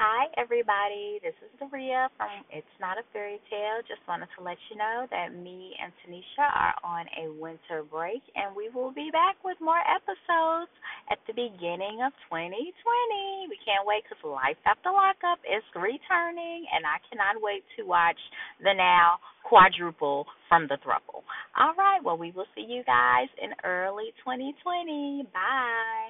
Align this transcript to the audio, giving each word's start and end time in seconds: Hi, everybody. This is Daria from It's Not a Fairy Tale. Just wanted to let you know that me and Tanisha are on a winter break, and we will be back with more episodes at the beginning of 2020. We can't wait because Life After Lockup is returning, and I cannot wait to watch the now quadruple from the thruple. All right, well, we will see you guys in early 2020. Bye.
Hi, 0.00 0.32
everybody. 0.40 1.20
This 1.20 1.36
is 1.44 1.52
Daria 1.60 2.08
from 2.16 2.32
It's 2.48 2.72
Not 2.80 2.96
a 2.96 3.04
Fairy 3.12 3.36
Tale. 3.52 3.84
Just 3.84 4.00
wanted 4.08 4.32
to 4.32 4.40
let 4.40 4.56
you 4.72 4.80
know 4.80 5.04
that 5.12 5.36
me 5.36 5.76
and 5.76 5.92
Tanisha 6.00 6.40
are 6.40 6.72
on 6.80 7.04
a 7.20 7.28
winter 7.36 7.84
break, 7.84 8.24
and 8.32 8.56
we 8.56 8.72
will 8.72 8.96
be 8.96 9.12
back 9.12 9.36
with 9.44 9.60
more 9.60 9.84
episodes 9.84 10.72
at 11.12 11.20
the 11.28 11.36
beginning 11.36 12.00
of 12.00 12.16
2020. 12.32 12.72
We 13.52 13.60
can't 13.60 13.84
wait 13.84 14.08
because 14.08 14.24
Life 14.24 14.56
After 14.64 14.88
Lockup 14.88 15.44
is 15.44 15.60
returning, 15.76 16.64
and 16.72 16.88
I 16.88 16.96
cannot 17.12 17.36
wait 17.44 17.60
to 17.76 17.84
watch 17.84 18.16
the 18.64 18.72
now 18.72 19.20
quadruple 19.44 20.24
from 20.48 20.64
the 20.64 20.80
thruple. 20.80 21.28
All 21.60 21.76
right, 21.76 22.00
well, 22.00 22.16
we 22.16 22.32
will 22.32 22.48
see 22.56 22.64
you 22.64 22.80
guys 22.88 23.28
in 23.36 23.52
early 23.68 24.16
2020. 24.24 25.28
Bye. 25.28 26.09